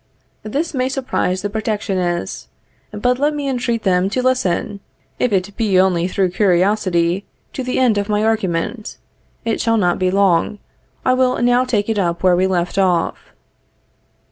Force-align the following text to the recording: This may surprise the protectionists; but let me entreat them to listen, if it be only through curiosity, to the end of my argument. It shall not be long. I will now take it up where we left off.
This 0.41 0.73
may 0.73 0.89
surprise 0.89 1.43
the 1.43 1.49
protectionists; 1.51 2.47
but 2.91 3.19
let 3.19 3.35
me 3.35 3.47
entreat 3.47 3.83
them 3.83 4.09
to 4.09 4.23
listen, 4.23 4.79
if 5.19 5.31
it 5.31 5.55
be 5.55 5.79
only 5.79 6.07
through 6.07 6.31
curiosity, 6.31 7.23
to 7.53 7.63
the 7.63 7.77
end 7.77 7.99
of 7.99 8.09
my 8.09 8.23
argument. 8.23 8.97
It 9.45 9.61
shall 9.61 9.77
not 9.77 9.99
be 9.99 10.09
long. 10.09 10.57
I 11.05 11.13
will 11.13 11.39
now 11.43 11.65
take 11.65 11.87
it 11.87 11.99
up 11.99 12.23
where 12.23 12.35
we 12.35 12.47
left 12.47 12.79
off. 12.79 13.29